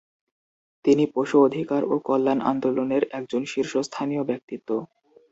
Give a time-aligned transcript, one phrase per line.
[0.85, 4.69] তিনি পশু অধিকার ও কল্যাণ আন্দোলনের একজন শীর্ষস্থানীয় ব্যক্তিত্ব।